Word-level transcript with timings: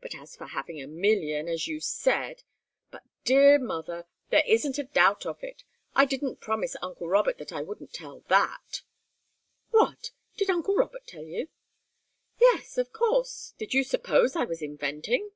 But 0.00 0.16
as 0.16 0.34
for 0.34 0.46
having 0.48 0.82
a 0.82 0.88
million, 0.88 1.46
as 1.46 1.68
you 1.68 1.78
said" 1.78 2.42
"But, 2.90 3.04
dear 3.22 3.56
mother 3.56 4.08
there 4.30 4.42
isn't 4.44 4.78
a 4.78 4.82
doubt 4.82 5.24
of 5.26 5.44
it! 5.44 5.62
I 5.94 6.06
didn't 6.06 6.40
promise 6.40 6.74
uncle 6.82 7.06
Robert 7.08 7.38
that 7.38 7.52
I 7.52 7.62
wouldn't 7.62 7.92
tell 7.94 8.24
that" 8.26 8.82
"What? 9.70 10.10
Did 10.36 10.50
uncle 10.50 10.74
Robert 10.74 11.06
tell 11.06 11.22
you?" 11.24 11.50
"Yes! 12.40 12.78
Of 12.78 12.92
course! 12.92 13.54
Did 13.58 13.72
you 13.72 13.84
suppose 13.84 14.34
I 14.34 14.42
was 14.42 14.60
inventing?" 14.60 15.30